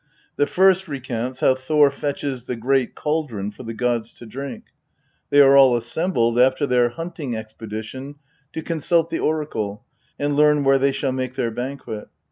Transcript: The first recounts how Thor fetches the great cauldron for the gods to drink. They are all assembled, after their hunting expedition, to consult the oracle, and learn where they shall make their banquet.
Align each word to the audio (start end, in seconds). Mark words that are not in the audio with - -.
The 0.35 0.47
first 0.47 0.87
recounts 0.87 1.41
how 1.41 1.53
Thor 1.53 1.91
fetches 1.91 2.45
the 2.45 2.55
great 2.55 2.95
cauldron 2.95 3.51
for 3.51 3.61
the 3.61 3.75
gods 3.75 4.11
to 4.15 4.25
drink. 4.25 4.63
They 5.29 5.41
are 5.41 5.55
all 5.55 5.77
assembled, 5.77 6.39
after 6.39 6.65
their 6.65 6.89
hunting 6.89 7.35
expedition, 7.35 8.15
to 8.53 8.63
consult 8.63 9.11
the 9.11 9.19
oracle, 9.19 9.85
and 10.17 10.35
learn 10.35 10.63
where 10.63 10.79
they 10.79 10.91
shall 10.91 11.11
make 11.11 11.35
their 11.35 11.51
banquet. 11.51 12.07